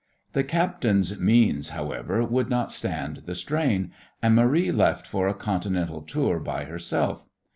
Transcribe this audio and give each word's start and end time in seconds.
The 0.33 0.43
captain's 0.43 1.19
means, 1.19 1.69
however, 1.69 2.25
would 2.25 2.49
not 2.49 2.71
stand 2.71 3.17
the 3.27 3.35
strain, 3.35 3.91
and 4.19 4.33
Marie 4.33 4.71
left 4.71 5.05
for 5.05 5.27
a 5.27 5.35
Continental 5.35 6.01
tour 6.01 6.39
by 6.39 6.63
herself. 6.63 7.29